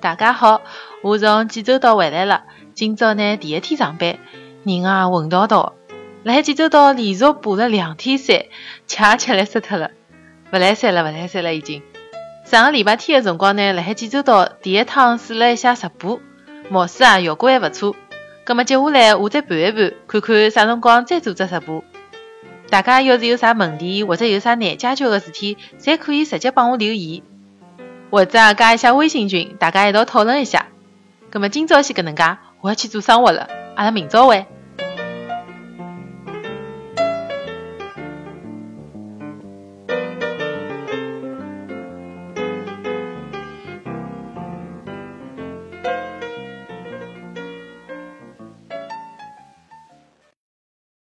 [0.00, 0.62] 大家好，
[1.02, 2.44] 我从济州岛回来了。
[2.72, 4.18] 今朝呢，第一天上班，
[4.64, 5.74] 人啊混叨叨。
[6.22, 8.46] 辣海济州岛连续爬了两天山，
[8.86, 9.90] 吃也吃来死脱了，
[10.52, 11.82] 勿来三了，勿来三了已经。
[12.46, 16.18] 上个礼拜天的辰光呢，辣海济州岛第一趟试了一下直播，
[16.70, 17.94] 貌似啊效果还勿错。
[18.44, 21.84] 葛末接下来我再盘一盘，看看啥辰光再做只直播。
[22.70, 27.20] 大家要是有啥问题或者有啥难解决的事体，侪可以直接帮我留言，
[28.10, 30.66] 或者加一下微信群，大家一道讨论一下。
[31.30, 34.46] 葛么今朝先搿能介，我要去做生活了，阿拉明朝会。